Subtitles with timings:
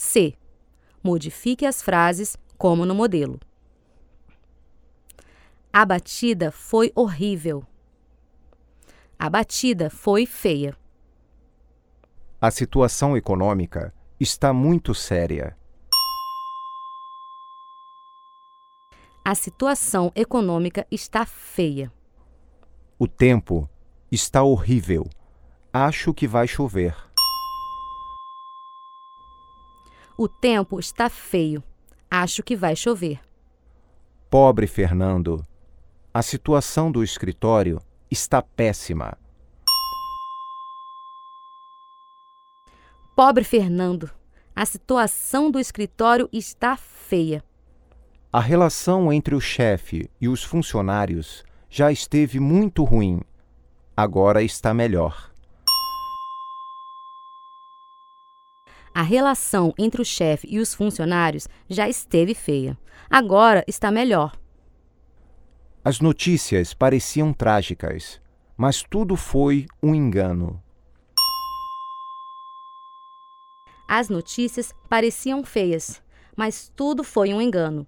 [0.00, 0.34] C.
[1.04, 3.38] Modifique as frases como no modelo.
[5.70, 7.62] A batida foi horrível.
[9.18, 10.74] A batida foi feia.
[12.40, 15.54] A situação econômica está muito séria.
[19.22, 21.92] A situação econômica está feia.
[22.98, 23.68] O tempo
[24.10, 25.06] está horrível.
[25.70, 27.09] Acho que vai chover.
[30.22, 31.64] O tempo está feio.
[32.10, 33.20] Acho que vai chover.
[34.28, 35.42] Pobre Fernando.
[36.12, 37.80] A situação do escritório
[38.10, 39.16] está péssima.
[43.16, 44.10] Pobre Fernando.
[44.54, 47.42] A situação do escritório está feia.
[48.30, 53.22] A relação entre o chefe e os funcionários já esteve muito ruim.
[53.96, 55.29] Agora está melhor.
[58.94, 62.76] A relação entre o chefe e os funcionários já esteve feia.
[63.08, 64.36] Agora está melhor.
[65.84, 68.20] As notícias pareciam trágicas,
[68.56, 70.62] mas tudo foi um engano.
[73.88, 76.02] As notícias pareciam feias,
[76.36, 77.86] mas tudo foi um engano.